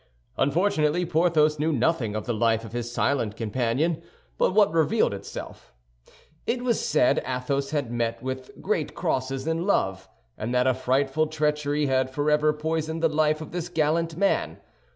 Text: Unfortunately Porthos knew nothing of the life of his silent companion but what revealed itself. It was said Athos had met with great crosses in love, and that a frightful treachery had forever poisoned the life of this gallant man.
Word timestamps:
Unfortunately 0.35 1.05
Porthos 1.05 1.59
knew 1.59 1.71
nothing 1.71 2.15
of 2.15 2.25
the 2.25 2.33
life 2.33 2.65
of 2.65 2.71
his 2.71 2.91
silent 2.91 3.37
companion 3.37 4.01
but 4.39 4.49
what 4.55 4.71
revealed 4.73 5.13
itself. 5.13 5.75
It 6.47 6.63
was 6.63 6.83
said 6.83 7.19
Athos 7.23 7.69
had 7.69 7.91
met 7.91 8.19
with 8.19 8.59
great 8.63 8.95
crosses 8.95 9.45
in 9.45 9.61
love, 9.67 10.09
and 10.39 10.55
that 10.55 10.65
a 10.65 10.73
frightful 10.73 11.27
treachery 11.27 11.85
had 11.85 12.09
forever 12.09 12.51
poisoned 12.51 13.03
the 13.03 13.09
life 13.09 13.41
of 13.41 13.51
this 13.51 13.69
gallant 13.69 14.17
man. 14.17 14.57